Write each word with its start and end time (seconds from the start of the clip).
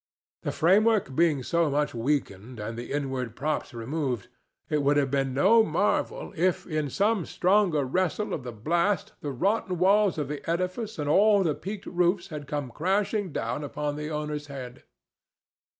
The 0.41 0.51
framework 0.51 1.15
being 1.15 1.43
so 1.43 1.69
much 1.69 1.93
weakened 1.93 2.59
and 2.59 2.75
the 2.75 2.91
inward 2.91 3.35
props 3.35 3.71
removed, 3.71 4.29
it 4.67 4.81
would 4.81 4.97
have 4.97 5.11
been 5.11 5.35
no 5.35 5.61
marvel 5.61 6.33
if 6.35 6.65
in 6.65 6.89
some 6.89 7.23
stronger 7.23 7.85
wrestle 7.85 8.33
of 8.33 8.41
the 8.41 8.51
blast 8.51 9.13
the 9.21 9.29
rotten 9.31 9.77
walls 9.77 10.17
of 10.17 10.27
the 10.27 10.41
edifice 10.49 10.97
and 10.97 11.07
all 11.07 11.43
the 11.43 11.53
peaked 11.53 11.85
roofs 11.85 12.29
had 12.29 12.47
come 12.47 12.71
crashing 12.71 13.31
down 13.31 13.63
upon 13.63 13.95
the 13.95 14.09
owner's 14.09 14.47
head. 14.47 14.81